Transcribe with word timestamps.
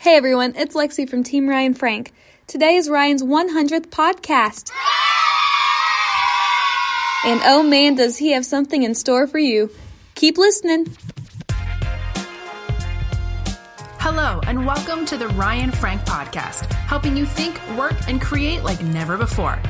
Hey 0.00 0.16
everyone, 0.16 0.54
it's 0.56 0.74
Lexi 0.74 1.06
from 1.06 1.22
Team 1.24 1.46
Ryan 1.46 1.74
Frank. 1.74 2.14
Today 2.46 2.76
is 2.76 2.88
Ryan's 2.88 3.22
100th 3.22 3.88
podcast. 3.88 4.70
And 7.26 7.42
oh 7.44 7.62
man, 7.62 7.96
does 7.96 8.16
he 8.16 8.30
have 8.30 8.46
something 8.46 8.82
in 8.82 8.94
store 8.94 9.26
for 9.26 9.38
you. 9.38 9.70
Keep 10.14 10.38
listening. 10.38 10.86
Hello, 13.98 14.40
and 14.46 14.64
welcome 14.64 15.04
to 15.04 15.18
the 15.18 15.28
Ryan 15.28 15.70
Frank 15.70 16.00
Podcast, 16.06 16.72
helping 16.72 17.14
you 17.14 17.26
think, 17.26 17.60
work, 17.76 18.08
and 18.08 18.22
create 18.22 18.62
like 18.62 18.82
never 18.82 19.18
before. 19.18 19.60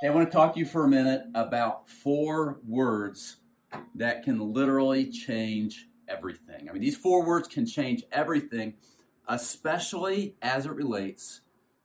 Hey, 0.00 0.08
I 0.08 0.10
want 0.10 0.26
to 0.26 0.32
talk 0.34 0.54
to 0.54 0.58
you 0.58 0.64
for 0.64 0.86
a 0.86 0.88
minute 0.88 1.24
about 1.34 1.86
four 1.90 2.60
words 2.66 3.36
that 3.94 4.22
can 4.22 4.52
literally 4.52 5.10
change 5.10 5.88
everything. 6.08 6.68
I 6.68 6.72
mean, 6.72 6.82
these 6.82 6.96
four 6.96 7.24
words 7.24 7.48
can 7.48 7.66
change 7.66 8.02
everything, 8.10 8.74
especially 9.28 10.34
as 10.42 10.66
it 10.66 10.72
relates 10.72 11.40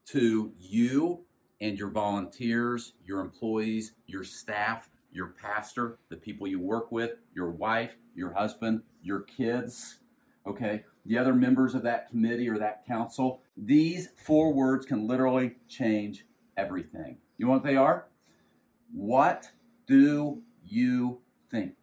to 0.07 0.51
you 0.59 1.25
and 1.61 1.77
your 1.77 1.89
volunteers, 1.89 2.93
your 3.03 3.21
employees, 3.21 3.93
your 4.07 4.23
staff, 4.23 4.89
your 5.11 5.27
pastor, 5.27 5.97
the 6.09 6.17
people 6.17 6.47
you 6.47 6.59
work 6.59 6.91
with, 6.91 7.11
your 7.33 7.49
wife, 7.51 7.95
your 8.15 8.33
husband, 8.33 8.81
your 9.01 9.21
kids, 9.21 9.99
okay, 10.45 10.83
the 11.05 11.17
other 11.17 11.33
members 11.33 11.75
of 11.75 11.83
that 11.83 12.09
committee 12.09 12.49
or 12.49 12.57
that 12.57 12.85
council. 12.85 13.41
These 13.55 14.09
four 14.17 14.53
words 14.53 14.85
can 14.85 15.07
literally 15.07 15.55
change 15.69 16.25
everything. 16.57 17.17
You 17.37 17.45
know 17.45 17.53
what 17.53 17.63
they 17.63 17.77
are? 17.77 18.07
What 18.93 19.51
do 19.87 20.41
you 20.63 21.21
think? 21.49 21.73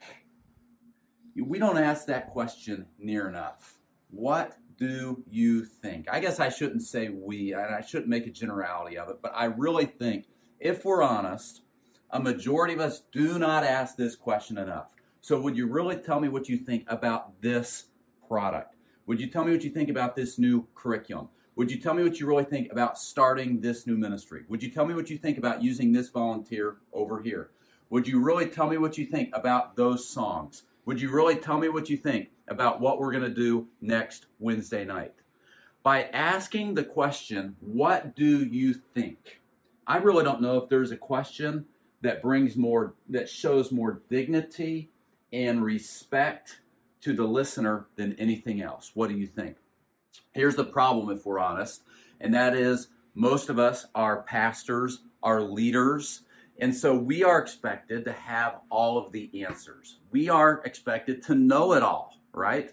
We 1.37 1.59
don't 1.59 1.79
ask 1.79 2.07
that 2.07 2.31
question 2.31 2.87
near 2.99 3.29
enough. 3.29 3.79
What 4.11 4.57
do 4.77 5.23
you 5.31 5.65
think? 5.65 6.07
I 6.11 6.21
guess 6.21 6.41
I 6.41 6.49
shouldn't 6.49 6.83
say 6.83 7.09
we, 7.09 7.53
and 7.53 7.75
I 7.75 7.81
shouldn't 7.81 8.09
make 8.09 8.27
a 8.27 8.31
generality 8.31 8.99
of 8.99 9.09
it, 9.09 9.17
but 9.23 9.33
I 9.35 9.45
really 9.45 9.87
think, 9.87 10.27
if 10.61 10.85
we're 10.85 11.03
honest, 11.03 11.63
a 12.11 12.21
majority 12.21 12.75
of 12.75 12.81
us 12.81 13.03
do 13.13 13.39
not 13.39 13.65
ask 13.65 13.97
this 13.97 14.15
question 14.17 14.59
enough. 14.59 14.95
So, 15.21 15.41
would 15.41 15.57
you 15.57 15.67
really 15.67 15.97
tell 15.97 16.21
me 16.21 16.29
what 16.29 16.49
you 16.49 16.59
think 16.59 16.85
about 16.89 17.41
this 17.41 17.87
product? 18.29 18.75
Would 19.07 19.21
you 19.21 19.29
tell 19.29 19.45
me 19.45 19.53
what 19.53 19.65
you 19.65 19.71
think 19.71 19.89
about 19.89 20.17
this 20.17 20.39
new 20.39 20.67
curriculum? 20.75 21.29
Would 21.55 21.71
you 21.71 21.79
tell 21.79 21.95
me 21.95 22.03
what 22.03 22.19
you 22.19 22.27
really 22.27 22.45
think 22.45 22.73
about 22.73 22.99
starting 22.99 23.61
this 23.61 23.87
new 23.87 23.97
ministry? 23.97 24.45
Would 24.49 24.63
you 24.63 24.71
tell 24.71 24.87
me 24.87 24.95
what 24.95 25.11
you 25.11 25.19
think 25.19 25.39
about 25.39 25.63
using 25.63 25.93
this 25.93 26.09
volunteer 26.09 26.79
over 26.93 27.21
here? 27.21 27.51
Would 27.93 28.09
you 28.09 28.21
really 28.21 28.47
tell 28.47 28.71
me 28.71 28.79
what 28.79 28.97
you 28.97 29.05
think 29.05 29.37
about 29.37 29.77
those 29.77 30.09
songs? 30.09 30.63
Would 30.87 31.03
you 31.03 31.11
really 31.11 31.37
tell 31.37 31.59
me 31.59 31.69
what 31.69 31.91
you 31.91 31.99
think 31.99 32.31
about 32.49 32.81
what 32.81 32.99
we're 32.99 33.13
going 33.13 33.23
to 33.23 33.29
do 33.29 33.69
next 33.83 34.25
Wednesday 34.39 34.83
night? 34.83 35.13
By 35.83 36.05
asking 36.05 36.73
the 36.73 36.85
question, 36.85 37.57
What 37.61 38.17
do 38.17 38.47
you 38.47 38.73
think? 38.73 39.43
I 39.87 39.99
really 39.99 40.25
don't 40.25 40.41
know 40.41 40.57
if 40.57 40.71
there's 40.71 40.91
a 40.91 40.97
question 40.97 41.67
that 42.01 42.23
brings 42.23 42.57
more, 42.57 42.95
that 43.11 43.29
shows 43.29 43.71
more 43.71 44.01
dignity 44.09 44.89
and 45.31 45.63
respect 45.63 46.61
to 47.03 47.13
the 47.13 47.25
listener 47.25 47.89
than 47.97 48.15
anything 48.15 48.63
else. 48.63 48.93
What 48.95 49.11
do 49.11 49.19
you 49.19 49.27
think? 49.27 49.59
Here's 50.33 50.57
the 50.57 50.65
problem, 50.65 51.15
if 51.15 51.27
we're 51.27 51.39
honest, 51.39 51.83
and 52.19 52.33
that 52.33 52.57
is 52.57 52.89
most 53.15 53.51
of 53.51 53.59
us 53.59 53.85
are 53.95 54.23
pastors, 54.23 55.01
are 55.23 55.43
leaders, 55.43 56.23
and 56.63 56.73
so 56.73 56.97
we 56.97 57.25
are 57.25 57.41
expected 57.41 58.05
to 58.05 58.13
have 58.13 58.61
all 58.71 58.97
of 58.97 59.11
the 59.11 59.45
answers. 59.45 59.99
We 60.13 60.29
are 60.29 60.63
expected 60.65 61.21
to 61.25 61.35
know 61.35 61.73
it 61.73 61.83
all, 61.83 62.15
right? 62.33 62.71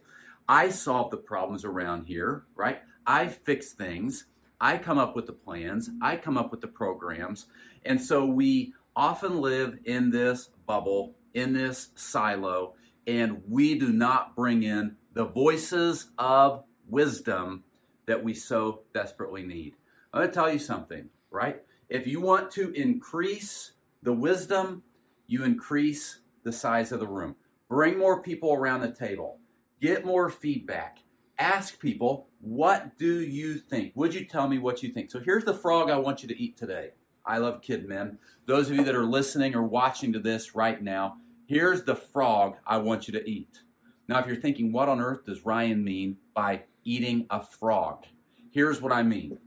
I 0.48 0.70
solve 0.70 1.10
the 1.10 1.18
problems 1.18 1.66
around 1.66 2.06
here, 2.06 2.44
right? 2.56 2.84
I 3.08 3.30
fix 3.30 3.72
things. 3.72 4.28
I 4.62 4.78
come 4.78 5.00
up 5.00 5.16
with 5.16 5.26
the 5.26 5.34
plans. 5.34 5.90
I 6.04 6.18
come 6.18 6.38
up 6.38 6.52
with 6.52 6.62
the 6.62 6.68
programs. 6.68 7.48
And 7.84 8.00
so 8.00 8.28
we 8.28 8.76
often 8.96 9.42
live 9.42 9.80
in 9.86 10.12
this 10.12 10.52
bubble, 10.68 11.16
in 11.34 11.54
this 11.54 11.90
silo, 11.96 12.76
and 13.08 13.42
we 13.48 13.74
do 13.74 13.92
not 13.92 14.36
bring 14.36 14.62
in 14.62 14.98
the 15.14 15.26
voices 15.26 16.12
of 16.20 16.64
wisdom 16.88 17.64
that 18.06 18.24
we 18.24 18.36
so 18.36 18.82
desperately 18.94 19.42
need. 19.42 19.78
I'm 20.14 20.22
going 20.22 20.30
to 20.30 20.36
tell 20.36 20.54
you 20.54 20.60
something, 20.60 21.10
right? 21.32 21.64
If 21.90 22.06
you 22.06 22.22
want 22.22 22.52
to 22.52 22.72
increase 22.74 23.72
the 24.02 24.14
wisdom, 24.14 24.84
you 25.28 25.44
increase 25.44 26.20
the 26.44 26.52
size 26.52 26.92
of 26.92 27.00
the 27.00 27.08
room. 27.08 27.36
Bring 27.68 27.98
more 27.98 28.22
people 28.22 28.54
around 28.54 28.82
the 28.82 28.92
table. 28.92 29.40
Get 29.82 30.06
more 30.06 30.30
feedback. 30.30 31.00
Ask 31.38 31.80
people, 31.80 32.28
what 32.42 32.98
do 32.98 33.22
you 33.22 33.56
think? 33.56 33.94
Would 33.96 34.14
you 34.14 34.26
tell 34.26 34.48
me 34.48 34.58
what 34.58 34.84
you 34.84 34.90
think? 34.90 35.12
So 35.12 35.20
here's 35.20 35.46
the 35.46 35.54
frog 35.54 35.90
I 35.90 35.98
want 35.98 36.22
you 36.22 36.28
to 36.30 36.42
eat 36.42 36.58
today. 36.58 36.92
I 37.26 37.38
love 37.38 37.62
KidMin. 37.62 38.18
Those 38.46 38.70
of 38.70 38.76
you 38.76 38.84
that 38.84 38.96
are 38.96 39.06
listening 39.06 39.56
or 39.56 39.64
watching 39.64 40.12
to 40.14 40.20
this 40.20 40.56
right 40.56 40.82
now, 40.82 41.18
here's 41.46 41.84
the 41.84 41.96
frog 41.96 42.56
I 42.66 42.78
want 42.78 43.08
you 43.08 43.14
to 43.14 43.30
eat. 43.30 43.60
Now, 44.08 44.20
if 44.20 44.26
you're 44.26 44.36
thinking, 44.36 44.72
what 44.72 44.90
on 44.90 45.00
earth 45.00 45.26
does 45.26 45.46
Ryan 45.46 45.84
mean 45.84 46.18
by 46.34 46.64
eating 46.84 47.28
a 47.30 47.42
frog? 47.42 48.06
Here's 48.52 48.82
what 48.82 48.92
I 48.92 49.04
mean. 49.04 49.38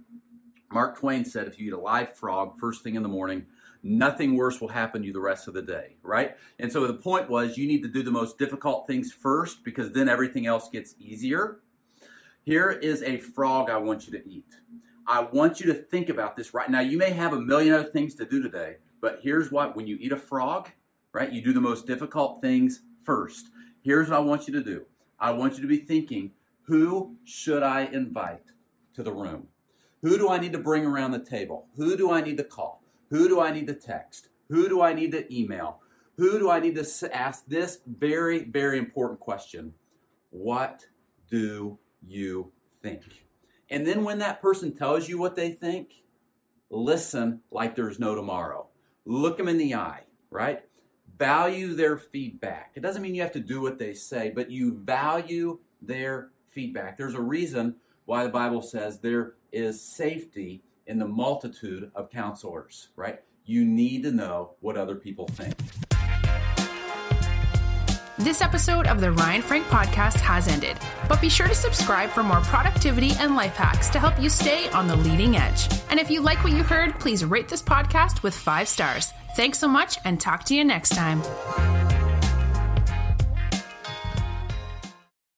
Mark 0.71 0.99
Twain 0.99 1.25
said 1.25 1.49
if 1.49 1.59
you 1.59 1.67
eat 1.67 1.73
a 1.73 1.79
live 1.79 2.17
frog 2.17 2.59
first 2.59 2.83
thing 2.85 2.95
in 2.95 3.03
the 3.03 3.09
morning, 3.09 3.47
nothing 3.83 4.37
worse 4.37 4.61
will 4.61 4.69
happen 4.69 5.03
to 5.03 5.07
you 5.09 5.13
the 5.13 5.21
rest 5.21 5.49
of 5.49 5.55
the 5.55 5.63
day, 5.63 5.97
right? 6.03 6.37
And 6.59 6.73
so 6.73 6.87
the 6.87 6.95
point 6.95 7.29
was 7.29 7.57
you 7.59 7.67
need 7.67 7.83
to 7.83 7.89
do 7.89 8.03
the 8.03 8.11
most 8.11 8.39
difficult 8.39 8.87
things 8.87 9.13
first 9.13 9.65
because 9.65 9.93
then 9.93 10.09
everything 10.09 10.47
else 10.47 10.69
gets 10.69 10.95
easier. 10.99 11.61
Here 12.45 12.71
is 12.71 13.03
a 13.03 13.19
frog 13.19 13.71
I 13.71 13.79
want 13.79 14.07
you 14.07 14.13
to 14.19 14.29
eat. 14.29 14.57
I 15.07 15.23
want 15.23 15.61
you 15.61 15.67
to 15.67 15.75
think 15.75 16.09
about 16.09 16.37
this 16.37 16.55
right 16.55 16.71
now. 16.71 16.81
You 16.81 16.97
may 16.97 17.11
have 17.11 17.33
a 17.33 17.41
million 17.41 17.75
other 17.75 17.91
things 17.91 18.15
to 18.17 18.25
do 18.25 18.43
today, 18.43 18.77
but 19.01 19.21
here's 19.23 19.51
what 19.51 19.75
when 19.75 19.87
you 19.87 19.97
eat 20.01 20.13
a 20.13 20.17
frog, 20.17 20.71
right, 21.13 21.33
you 21.33 21.43
do 21.43 21.53
the 21.53 21.61
most 21.61 21.87
difficult 21.87 22.41
things 22.41 22.83
first. 23.05 23.51
Here's 23.83 24.09
what 24.09 24.17
I 24.17 24.21
want 24.21 24.47
you 24.47 24.55
to 24.55 24.63
do 24.63 24.87
I 25.19 25.33
want 25.33 25.55
you 25.55 25.63
to 25.63 25.69
be 25.69 25.79
thinking, 25.79 26.33
who 26.63 27.17
should 27.25 27.63
I 27.63 27.83
invite 27.83 28.53
to 28.95 29.03
the 29.03 29.13
room? 29.13 29.49
Who 30.03 30.19
do 30.19 30.29
I 30.29 30.39
need 30.39 30.53
to 30.53 30.59
bring 30.59 30.85
around 30.85 31.13
the 31.13 31.25
table? 31.25 31.67
Who 31.77 31.97
do 31.97 32.13
I 32.13 32.21
need 32.21 32.37
to 32.39 32.45
call? 32.45 32.82
Who 33.13 33.29
do 33.29 33.43
I 33.43 33.53
need 33.53 33.67
to 33.67 33.75
text? 33.75 34.31
Who 34.49 34.71
do 34.71 34.81
I 34.81 34.95
need 34.95 35.13
to 35.13 35.31
email? 35.33 35.81
Who 36.17 36.39
do 36.39 36.51
I 36.51 36.61
need 36.61 36.77
to 36.77 37.15
ask 37.15 37.45
this 37.47 37.81
very, 37.87 38.45
very 38.45 38.79
important 38.79 39.21
question? 39.21 39.75
What 40.31 40.87
do 41.29 41.79
you 42.01 42.53
think? 42.83 43.03
And 43.69 43.87
then 43.87 44.03
when 44.05 44.19
that 44.21 44.41
person 44.41 44.75
tells 44.75 45.11
you 45.11 45.19
what 45.19 45.37
they 45.37 45.51
think, 45.53 46.05
listen 46.71 47.41
like 47.51 47.77
there's 47.77 47.99
no 47.99 48.15
tomorrow. 48.15 48.69
Look 49.05 49.37
them 49.37 49.49
in 49.49 49.59
the 49.59 49.75
eye, 49.75 50.05
right? 50.31 50.63
Value 51.19 51.75
their 51.75 51.99
feedback. 51.99 52.73
It 52.77 52.81
doesn't 52.81 53.03
mean 53.03 53.15
you 53.15 53.21
have 53.21 53.33
to 53.33 53.41
do 53.41 53.61
what 53.61 53.79
they 53.79 53.93
say, 53.93 54.33
but 54.35 54.51
you 54.51 54.79
value 54.79 55.59
their 55.83 56.31
feedback. 56.49 56.97
There's 56.97 57.15
a 57.15 57.21
reason 57.21 57.77
why 58.07 58.23
the 58.23 58.31
Bible 58.31 58.63
says 58.63 59.01
there 59.01 59.35
is 59.53 59.83
safety 59.83 60.63
in 60.87 60.99
the 60.99 61.07
multitude 61.07 61.91
of 61.95 62.11
counselors, 62.11 62.89
right? 62.97 63.21
You 63.45 63.65
need 63.65 64.03
to 64.05 64.13
know 64.13 64.53
what 64.61 64.77
other 64.77 64.95
people 64.95 65.27
think. 65.29 65.55
This 68.19 68.41
episode 68.41 68.87
of 68.87 69.01
the 69.01 69.11
Ryan 69.11 69.43
Frank 69.43 69.67
podcast 69.67 70.21
has 70.21 70.47
ended, 70.47 70.77
but 71.09 71.21
be 71.21 71.29
sure 71.29 71.49
to 71.49 71.55
subscribe 71.55 72.11
for 72.11 72.23
more 72.23 72.41
productivity 72.43 73.11
and 73.19 73.35
life 73.35 73.57
hacks 73.57 73.89
to 73.91 73.99
help 73.99 74.21
you 74.21 74.29
stay 74.29 74.69
on 74.71 74.87
the 74.87 74.95
leading 74.95 75.37
edge. 75.37 75.67
And 75.91 75.99
if 75.99 76.09
you 76.09 76.21
like 76.21 76.45
what 76.45 76.53
you 76.53 76.63
heard, 76.63 76.99
please 77.01 77.25
rate 77.25 77.49
this 77.49 77.63
podcast 77.63 78.23
with 78.23 78.35
five 78.35 78.69
stars. 78.69 79.13
Thanks 79.35 79.59
so 79.59 79.67
much 79.67 79.99
and 80.05 80.21
talk 80.21 80.45
to 80.45 80.55
you 80.55 80.63
next 80.63 80.91
time. 80.91 81.23